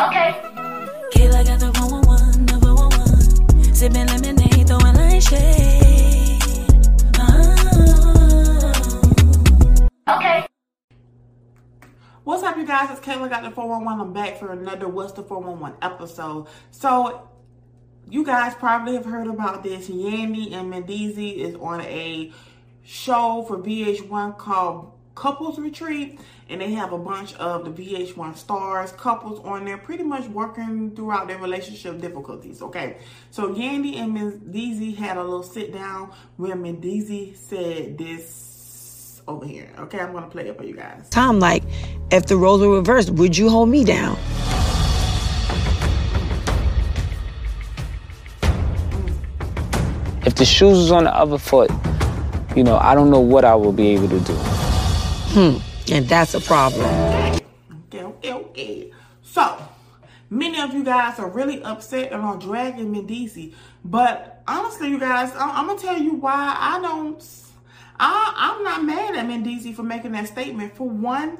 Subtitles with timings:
[0.00, 0.32] Okay.
[1.12, 3.74] Kayla got the 411, the 411.
[3.74, 6.42] Sipping lemonade, throwing light shade.
[10.08, 10.16] Oh.
[10.16, 10.46] Okay.
[12.24, 12.90] What's up, you guys?
[12.90, 14.00] It's Kayla got the 411.
[14.00, 16.48] I'm back for another What's the 411 episode.
[16.72, 17.28] So,
[18.10, 19.88] you guys probably have heard about this.
[19.88, 22.32] Yandy and Mendeecees is on a
[22.82, 26.18] show for VH1 called Couples Retreat,
[26.48, 30.90] and they have a bunch of the VH1 stars, couples on there, pretty much working
[30.96, 32.60] throughout their relationship difficulties.
[32.60, 32.96] Okay,
[33.30, 39.70] so Yandy and Mendeecees had a little sit down where Mendeecees said this over here.
[39.78, 41.08] Okay, I'm gonna play it for you guys.
[41.10, 41.62] Tom, like,
[42.10, 44.18] if the roles were reversed, would you hold me down?
[50.26, 51.70] If the shoes was on the other foot,
[52.56, 54.63] you know, I don't know what I will be able to do.
[55.34, 55.56] Hmm,
[55.92, 56.86] and that's a problem.
[57.88, 58.92] Okay, okay, okay.
[59.22, 59.58] So,
[60.30, 63.52] many of you guys are really upset are dragging Mendeecees.
[63.84, 67.20] But honestly, you guys, I- I'm gonna tell you why I don't.
[67.98, 70.76] I, I'm not mad at Mendeecees for making that statement.
[70.76, 71.38] For one,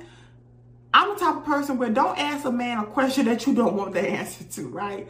[0.93, 3.75] I'm the type of person where don't ask a man a question that you don't
[3.75, 5.09] want the answer to, right?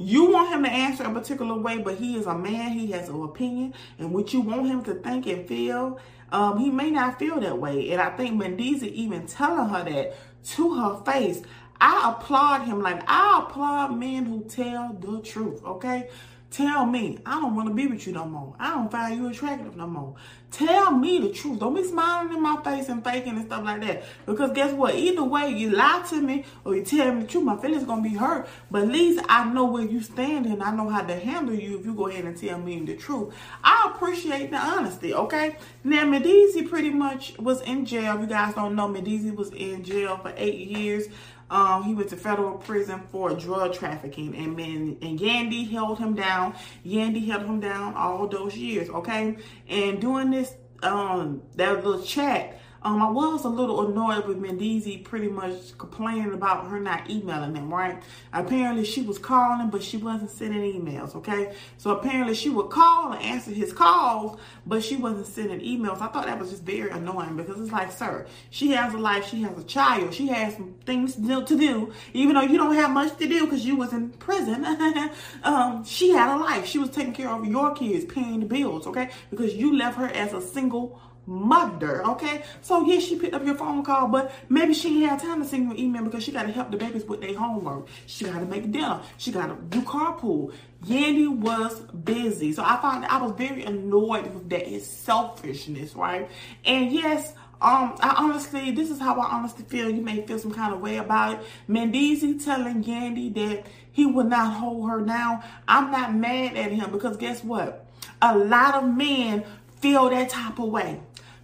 [0.00, 2.70] You want him to answer a particular way, but he is a man.
[2.70, 5.98] He has an opinion, and what you want him to think and feel,
[6.30, 7.90] um, he may not feel that way.
[7.90, 10.16] And I think Mendeecees even telling her that
[10.50, 11.42] to her face.
[11.80, 12.80] I applaud him.
[12.80, 15.64] Like I applaud men who tell the truth.
[15.64, 16.08] Okay,
[16.50, 18.54] tell me I don't want to be with you no more.
[18.58, 20.14] I don't find you attractive no more.
[20.50, 21.60] Tell me the truth.
[21.60, 24.04] Don't be smiling in my face and faking and stuff like that.
[24.24, 24.94] Because guess what?
[24.94, 28.02] Either way, you lie to me or you tell me the truth, my feelings gonna
[28.02, 28.48] be hurt.
[28.70, 31.78] But at least I know where you stand and I know how to handle you
[31.78, 33.34] if you go ahead and tell me the truth.
[33.62, 35.56] I appreciate the honesty, okay?
[35.82, 38.14] Now Mendeecees pretty much was in jail.
[38.14, 41.08] If you guys don't know, Mendeecees was in jail for eight years.
[41.50, 46.14] Um, he went to federal prison for drug trafficking, and man, and Yandy held him
[46.14, 46.54] down.
[46.86, 49.36] Yandy held him down all those years, okay?
[49.68, 55.04] And doing this, um, that little chat, um, I was a little annoyed with Mendeecees
[55.04, 58.02] pretty much complaining about her not emailing him, right?
[58.32, 61.54] Apparently she was calling, but she wasn't sending emails, okay?
[61.76, 66.00] So apparently she would call and answer his calls, but she wasn't sending emails.
[66.00, 69.28] I thought that was just very annoying because it's like, sir, she has a life,
[69.28, 72.58] she has a child, she has some things to do, to do even though you
[72.58, 74.64] don't have much to do because you was in prison.
[75.42, 76.66] um, she had a life.
[76.66, 79.10] She was taking care of your kids, paying the bills, okay?
[79.30, 82.42] Because you left her as a single mother, okay?
[82.62, 85.64] So yes, she picked up your phone call, but maybe she have time to send
[85.64, 87.86] you an email because she got to help the babies with their homework.
[88.06, 89.00] She got to make dinner.
[89.18, 90.52] She got to do carpool.
[90.86, 96.28] Yandy was busy, so I found I was very annoyed with that his selfishness, right?
[96.64, 97.34] And yes.
[97.60, 99.90] Um, I honestly, this is how I honestly feel.
[99.90, 101.46] You may feel some kind of way about it.
[101.68, 105.42] Mendeecees telling Yandy that he would not hold her down.
[105.66, 107.84] I'm not mad at him because guess what?
[108.22, 109.42] A lot of men
[109.80, 111.00] feel that type of way.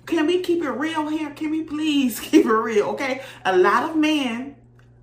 [0.07, 1.31] Can we keep it real here?
[1.31, 2.87] Can we please keep it real?
[2.91, 3.23] Okay.
[3.45, 4.57] A lot of men,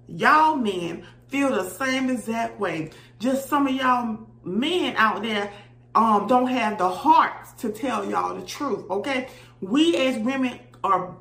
[0.08, 2.92] y'all men, feel the same exact way.
[3.20, 5.52] Just some of y'all men out there
[5.94, 8.90] um don't have the heart to tell y'all the truth.
[8.90, 9.28] Okay.
[9.60, 11.16] We as women are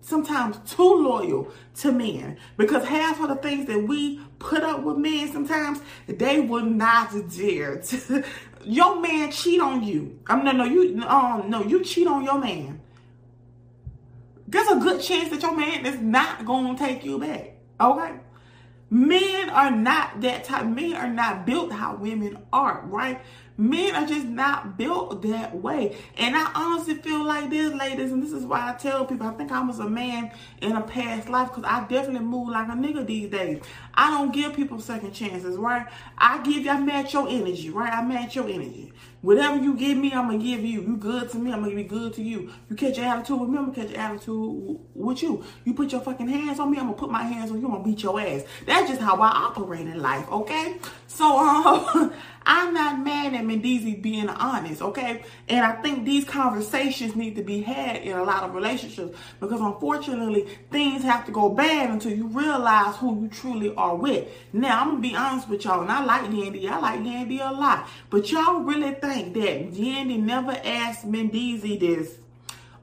[0.00, 4.96] sometimes too loyal to men because half of the things that we put up with
[4.96, 8.22] men sometimes they would not dare to
[8.64, 10.18] your man cheat on you.
[10.28, 12.80] I'm no no you um no you cheat on your man
[14.48, 16.44] there's a good chance that your man is not
[16.76, 17.52] to take you back.
[17.80, 18.14] Okay?
[18.88, 20.66] Men are not that type.
[20.66, 23.20] Men are not built how women are, right?
[23.58, 25.96] Men are just not built that way.
[26.18, 29.32] And I honestly feel like this, ladies, and this is why I tell people I
[29.32, 30.30] think I was a man
[30.60, 33.62] in a past life because I definitely move like a nigga these days.
[33.94, 35.86] I don't give people second chances, right?
[36.18, 37.92] I give I match your energy, right?
[37.92, 38.92] I match your energy.
[39.22, 40.82] Whatever you give me, I'm gonna give you.
[40.82, 42.52] You good to me, I'm gonna be good to you.
[42.68, 45.44] You catch your attitude with me, I'm gonna catch your attitude with you.
[45.64, 47.72] You put your fucking hands on me, I'm gonna put my hands on you, I'm
[47.72, 48.44] gonna beat your ass.
[48.66, 50.76] That's just how I operate in life, okay?
[51.08, 52.12] So um
[52.48, 55.24] I'm not mad at Mendeecees being honest, okay?
[55.48, 59.60] And I think these conversations need to be had in a lot of relationships because
[59.60, 64.28] unfortunately things have to go bad until you realize who you truly are with.
[64.52, 67.52] Now I'm gonna be honest with y'all, and I like Yandy, I like Yandy a
[67.52, 72.14] lot, but y'all really think that Yandy never asked Mendeecees this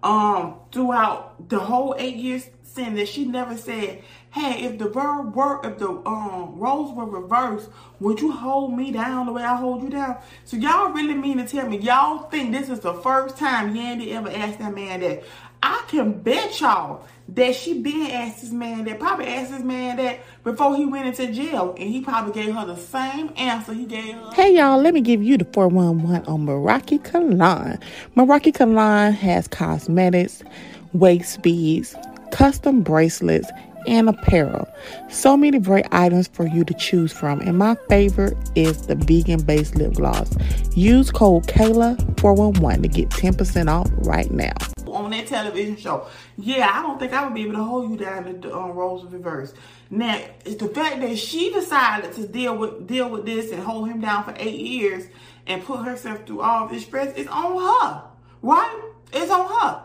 [0.04, 4.04] um throughout the whole eight years sin that she never said,
[4.34, 7.70] "Hey, if the verb were if the um roles were reversed,
[8.00, 11.38] would you hold me down the way I hold you down?" So y'all really mean
[11.38, 15.00] to tell me y'all think this is the first time Yandy ever asked that man
[15.02, 15.24] that?
[15.66, 19.96] I can bet y'all that she been asked this man that probably asked this man
[19.96, 23.86] that before he went into jail and he probably gave her the same answer he
[23.86, 24.32] gave her.
[24.34, 27.82] Hey y'all, let me give you the 411 on Meraki Kalan.
[28.18, 30.44] Meraki Kalan has cosmetics,
[30.92, 31.96] waist beads,
[32.34, 33.50] custom bracelets,
[33.88, 34.68] and apparel.
[35.10, 39.42] So many great items for you to choose from, and my favorite is the vegan
[39.44, 40.36] based lip gloss.
[40.76, 44.54] Use code Kayla411 to get 10% off right now.
[44.88, 46.08] on that television show.
[46.38, 48.72] Yeah, I don't think I would be able to hold you down in the um,
[48.72, 49.54] roles of reverse.
[49.90, 53.90] Now, it's the fact that she decided to deal with deal with this and hold
[53.90, 55.06] him down for eight years
[55.48, 57.14] and put herself through all this stress.
[57.16, 58.04] It's on her,
[58.42, 58.82] right?
[59.12, 59.84] It's on her.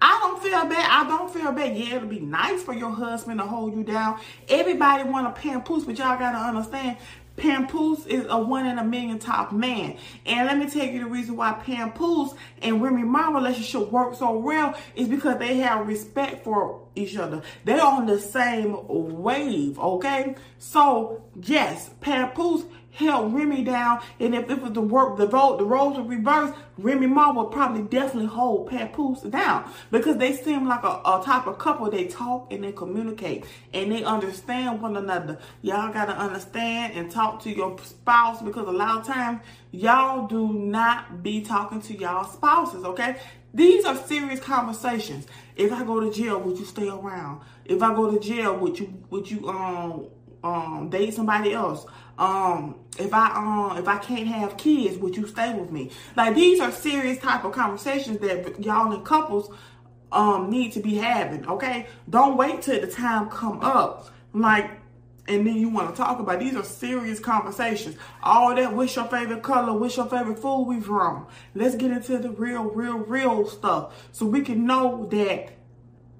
[0.00, 0.88] I don't feel bad.
[0.90, 1.76] I don't feel bad.
[1.76, 4.20] Yeah, it'll be nice for your husband to hold you down.
[4.48, 6.98] Everybody want a Papoose, but y'all gotta understand.
[7.36, 9.96] Papoose is a one in a million top man.
[10.24, 14.38] And let me tell you the reason why Papoose and Remy Ma relationship work so
[14.38, 17.42] well is because they have respect for each other.
[17.64, 20.34] They're on the same wave, okay?
[20.58, 22.64] So, yes, Pampooch
[22.96, 26.54] held Remy down, and if it was the work, the vote, the roles were reversed,
[26.78, 31.46] Remy Ma would probably definitely hold Papoose down because they seem like a, a type
[31.46, 31.90] of couple.
[31.90, 35.38] They talk and they communicate and they understand one another.
[35.62, 39.40] Y'all gotta understand and talk to your spouse because a lot of times
[39.72, 42.84] y'all do not be talking to y'all spouses.
[42.84, 43.16] Okay,
[43.52, 45.26] these are serious conversations.
[45.54, 47.40] If I go to jail, would you stay around?
[47.64, 50.06] If I go to jail, would you would you um
[50.46, 51.86] um date somebody else?
[52.18, 55.90] Um, if I um if I can't have kids, would you stay with me?
[56.16, 59.54] Like these are serious type of conversations that y'all in couples
[60.12, 61.46] um need to be having.
[61.46, 64.10] Okay, don't wait till the time come up.
[64.32, 64.70] Like
[65.28, 67.96] and then you want to talk about these are serious conversations.
[68.22, 71.26] All that what's your favorite color, what's your favorite food We've from.
[71.54, 75.55] Let's get into the real, real, real stuff so we can know that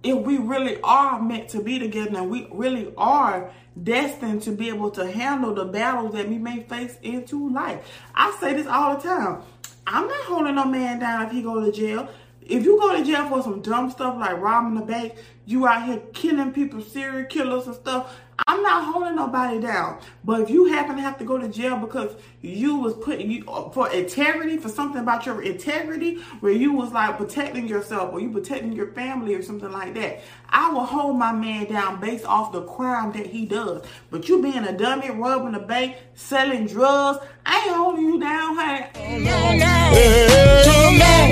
[0.03, 3.51] if we really are meant to be together and we really are
[3.83, 7.87] destined to be able to handle the battles that we may face into life.
[8.15, 9.43] I say this all the time.
[9.87, 12.09] I'm not holding no man down if he go to jail.
[12.43, 15.15] If you go to jail for some dumb stuff like robbing the bank,
[15.47, 18.13] you out here killing people, serial killers and stuff,
[18.47, 19.99] I'm not holding nobody down.
[20.23, 23.45] But if you happen to have to go to jail because you was putting you
[23.73, 28.31] for integrity, for something about your integrity, where you was like protecting yourself or you
[28.31, 30.21] protecting your family or something like that,
[30.51, 33.87] I will hold my man down based off the crime that he does.
[34.11, 38.57] But you being a dummy, robbing the bank, selling drugs, I ain't holding you down,
[38.57, 39.25] honey.
[39.25, 39.93] no, no,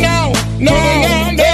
[0.01, 1.54] no, no, no, no.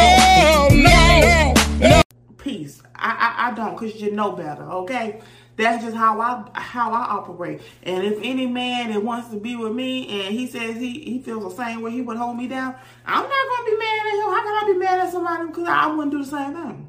[2.95, 4.63] I, I, I don't, cause you know better.
[4.63, 5.21] Okay,
[5.57, 7.61] that's just how I how I operate.
[7.83, 11.21] And if any man that wants to be with me and he says he he
[11.21, 12.75] feels the same way he would hold me down,
[13.05, 14.35] I'm not gonna be mad at him.
[14.35, 16.89] How can I be mad at somebody because I wouldn't do the same thing?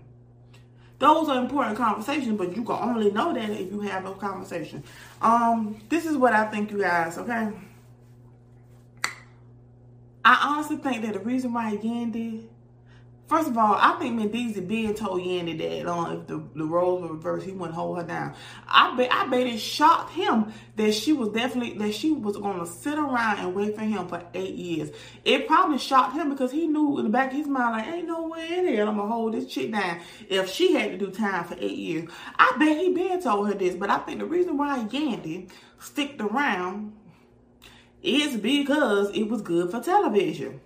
[1.00, 4.86] Those are important conversations, but you can only know that if you have those conversations.
[5.20, 7.18] Um, this is what I think, you guys.
[7.18, 7.50] Okay.
[10.24, 12.46] I honestly think that the reason why Yandy,
[13.32, 17.02] first of all, I think Mendeezy being told Yandy that um, if the, the roles
[17.02, 18.36] were reversed, he wouldn't hold her down.
[18.68, 22.66] I bet I bet it shocked him that she was definitely that she was gonna
[22.66, 24.92] sit around and wait for him for eight years.
[25.24, 28.08] It probably shocked him because he knew in the back of his mind, like, ain't
[28.08, 31.10] no way in hell I'm gonna hold this chick down if she had to do
[31.10, 32.10] time for eight years.
[32.38, 35.50] I bet he been told her this, but I think the reason why Yandy
[35.80, 36.98] sticked around
[38.04, 40.60] is because it was good for television.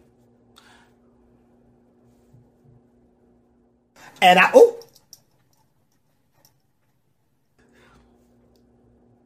[4.25, 4.79] And I, oh,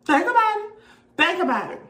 [0.03, 0.71] Think about it.
[1.15, 1.81] Think about it.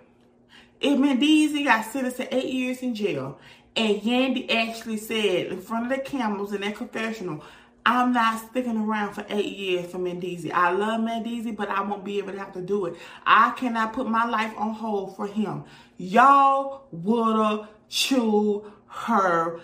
[0.79, 3.39] If Mendeezy got sentenced to eight years in jail,
[3.75, 7.43] and Yandy actually said in front of the cameras in that confessional,
[7.83, 10.51] I'm not sticking around for eight years for Mendeezy.
[10.51, 12.95] I love Mendeezy, but I won't be able to have to do it.
[13.25, 15.63] I cannot put my life on hold for him.
[15.97, 19.61] Y'all woulda chewed her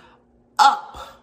[0.57, 1.14] up.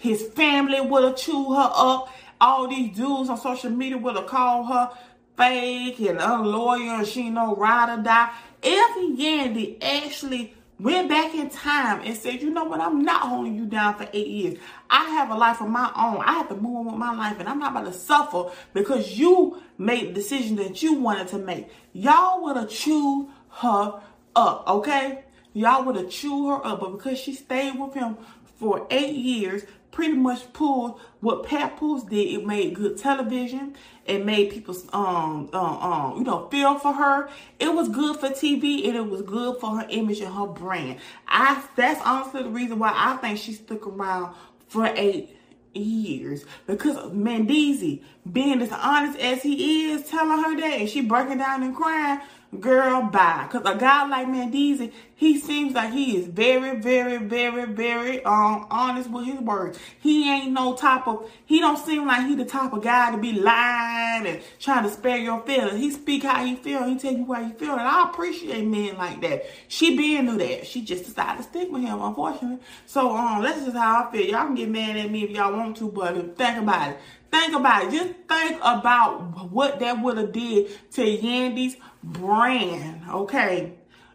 [0.00, 2.08] His family would have chewed her up.
[2.40, 4.90] All these dudes on social media would have called her
[5.36, 8.32] fake and lawyer and she no ride or die.
[8.62, 13.54] If Yandy actually went back in time and said, you know what, I'm not holding
[13.54, 14.58] you down for eight years.
[14.88, 16.22] I have a life of my own.
[16.24, 19.18] I have to move on with my life and I'm not about to suffer because
[19.18, 21.68] you made the decision that you wanted to make.
[21.92, 24.00] Y'all would have chewed her
[24.34, 25.24] up, okay?
[25.52, 28.16] Y'all would have chewed her up, but because she stayed with him
[28.58, 29.64] for eight years,
[30.00, 32.26] pretty much pulled what Papoose did.
[32.26, 33.76] It made good television.
[34.06, 37.28] It made people, um, um, um, you know, feel for her.
[37.58, 41.00] It was good for TV and it was good for her image and her brand.
[41.28, 44.34] I, that's honestly the reason why I think she stuck around
[44.68, 45.36] for eight
[45.74, 48.02] years because Mendeecees
[48.32, 52.20] being as honest as he is, telling her that, and she breaking down and crying.
[52.58, 53.46] Girl, bye.
[53.48, 58.66] Cause a guy like Mendeecees, he seems like he is very, very, very, very um
[58.72, 59.78] honest with his words.
[60.00, 63.18] He ain't no type of he don't seem like he the type of guy to
[63.18, 65.78] be lying and trying to spare your feelings.
[65.78, 68.96] He speak how he feel, he tell you how he feel, and I appreciate men
[68.96, 69.44] like that.
[69.68, 70.66] She being knew that.
[70.66, 72.58] She just decided to stick with him, unfortunately.
[72.86, 74.26] So um that's just how I feel.
[74.26, 76.98] Y'all can get mad at me if y'all want to, but think about it.
[77.30, 77.90] Think about it.
[77.92, 83.74] Just think about what that would have did to Yandy's brand, okay?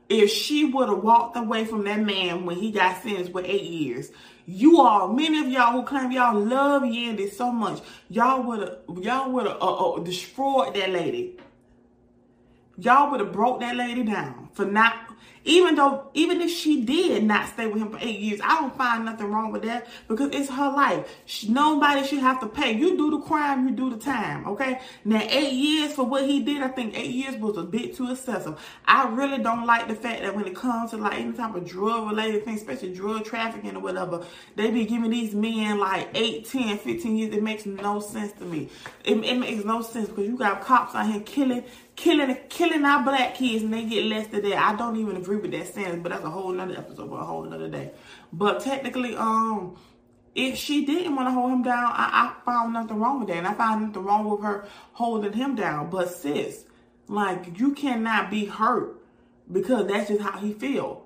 [0.10, 3.64] If she would have walked away from that man when he got sentenced with eight
[3.64, 4.12] years.
[4.48, 8.78] You all, many of y'all who claim y'all love Yandy so much, y'all would have,
[9.02, 11.38] y'all would have uh, uh, destroyed that lady.
[12.78, 15.05] Y'all would have broke that lady down for not
[15.46, 18.76] even though, even if she did not stay with him for eight years, I don't
[18.76, 21.08] find nothing wrong with that because it's her life.
[21.26, 22.74] She, nobody should have to pay.
[22.74, 24.82] You do the crime, you do the time, okay?
[25.06, 28.12] Now, eight years for what he did, I think eight years was a bit too
[28.12, 28.60] excessive.
[28.86, 31.66] I really don't like the fact that when it comes to like any type of
[31.66, 34.26] drug related thing, especially drug trafficking or whatever,
[34.56, 37.36] they be giving these men like 8, 10, 15 years.
[37.36, 38.70] It makes no sense to me.
[39.04, 41.64] It, it makes no sense because you got cops out here killing
[41.96, 44.58] killing killing our black kids and they get less than that.
[44.58, 47.26] I don't even agree with that sentence, but that's a whole nother episode for a
[47.26, 47.92] whole nother day.
[48.34, 49.78] But technically, um,
[50.34, 53.38] if she didn't want to hold him down, I, I found nothing wrong with that.
[53.38, 55.90] And I found nothing wrong with her holding him down.
[55.90, 56.66] But sis,
[57.08, 58.98] like you cannot be hurt
[59.52, 61.06] because that's just how he feel.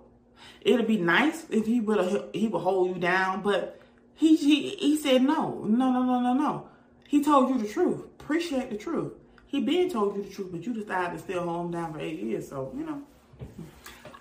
[0.62, 3.80] It'd be nice if he would he would hold you down, but
[4.16, 6.70] he he he said no, no, no, no, no, no.
[7.08, 8.02] He told you the truth.
[8.20, 9.14] Appreciate the truth.
[9.50, 12.00] He been told you the truth, but you decided to still hold him down for
[12.00, 12.48] eight years.
[12.48, 13.02] So, you know.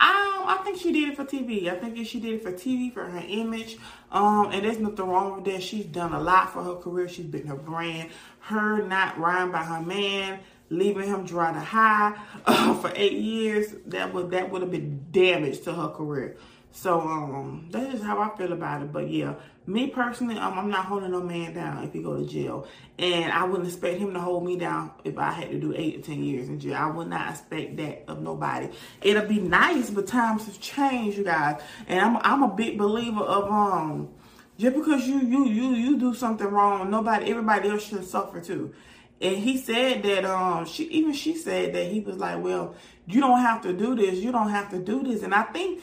[0.01, 1.69] I, I think she did it for TV.
[1.71, 3.77] I think she did it for TV, for her image.
[4.11, 5.63] Um, and there's nothing wrong with that.
[5.63, 7.09] She's done a lot for her career.
[7.09, 8.09] She's been her brand.
[8.41, 12.17] Her not riding by her man, leaving him dry to high
[12.47, 16.39] uh, for eight years, that would that would have been damage to her career.
[16.81, 18.93] So um, that's just how I feel about it.
[18.93, 19.35] But yeah,
[19.67, 22.69] me personally, um, I'm not holding no man down if he go to jail,
[23.01, 25.97] and I wouldn't expect him to hold me down if I had to do eight
[25.97, 26.77] to ten years in jail.
[26.77, 28.69] I would not expect that of nobody.
[29.03, 33.23] It'll be nice, but times have changed, you guys, and I'm I'm a big believer
[33.25, 34.11] of um.
[34.57, 38.73] Just because you you you you do something wrong, nobody everybody else should suffer too.
[39.21, 43.21] And he said that um she even she said that he was like, Well, you
[43.21, 45.23] don't have to do this, you don't have to do this.
[45.23, 45.83] And I think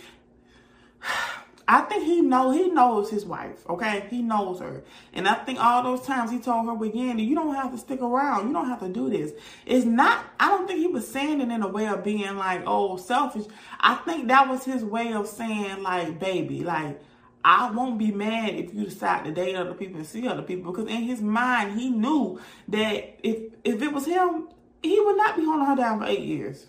[1.68, 4.06] I think he know he knows his wife, okay?
[4.10, 4.84] He knows her.
[5.14, 7.78] And I think all those times he told her with Yandy, you don't have to
[7.78, 8.48] stick around.
[8.48, 9.32] You don't have to do this.
[9.66, 12.62] It's not, I don't think he was saying it in a way of being like,
[12.68, 13.46] oh, selfish.
[13.80, 17.02] I think that was his way of saying like, baby, like,
[17.44, 20.72] I won't be mad if you decide to date other people and see other people
[20.72, 24.48] because in his mind he knew that if if it was him,
[24.82, 26.66] he would not be holding her down for eight years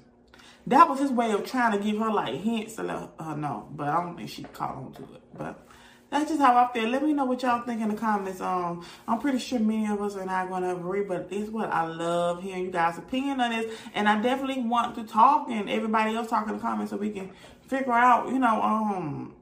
[0.66, 3.68] that was his way of trying to give her like hints and let her know.
[3.70, 5.22] But I don't think she caught on to it.
[5.36, 5.66] But
[6.10, 6.88] that's just how I feel.
[6.88, 8.40] Let me know what y'all think in the comments.
[8.40, 11.72] Um, I'm pretty sure many of us are not going to agree, but it's what
[11.72, 13.76] I love hearing you guys' opinion on this.
[13.94, 17.10] And I definitely want to talk and everybody else talk in the comments so we
[17.10, 17.30] can
[17.66, 19.34] figure out, you know, um,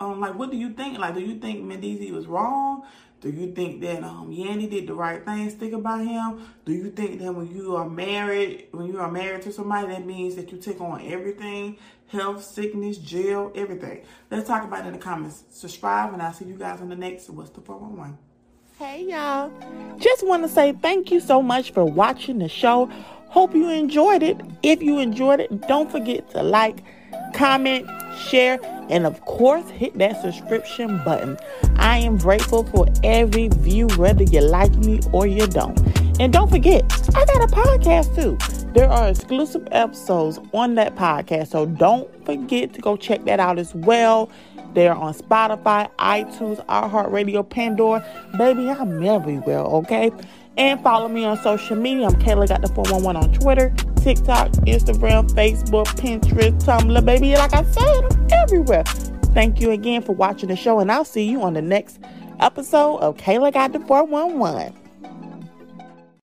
[0.00, 0.98] um, like what do you think?
[0.98, 2.84] Like, do you think Mendeecees was wrong?
[3.22, 6.42] Do you think that um, Yandy did the right thing, Think about him?
[6.64, 10.04] Do you think that when you are married, when you are married to somebody, that
[10.04, 14.02] means that you take on everything, health, sickness, jail, everything?
[14.28, 15.44] Let's talk about it in the comments.
[15.50, 18.18] Subscribe, and I'll see you guys on the next What's the 411.
[18.76, 19.52] Hey y'all.
[19.98, 22.86] Just want to say thank you so much for watching the show.
[23.28, 24.40] Hope you enjoyed it.
[24.64, 26.82] If you enjoyed it, don't forget to like,
[27.34, 31.38] comment, share, and of course, hit that subscription button.
[31.76, 35.78] I am grateful for every view, whether you like me or you don't.
[36.20, 36.84] And don't forget,
[37.16, 38.38] I got a podcast too.
[38.72, 43.58] There are exclusive episodes on that podcast, so don't forget to go check that out
[43.58, 44.30] as well.
[44.74, 48.06] They're on Spotify, iTunes, iHeartRadio, Pandora.
[48.38, 50.10] Baby, I'm everywhere, okay?
[50.56, 52.06] And follow me on social media.
[52.06, 57.04] I'm Kayla Got the 411 on Twitter, TikTok, Instagram, Facebook, Pinterest, Tumblr.
[57.04, 58.82] Baby, like I said, I'm everywhere.
[59.32, 62.00] Thank you again for watching the show, and I'll see you on the next
[62.40, 64.81] episode of Kayla Got the 411.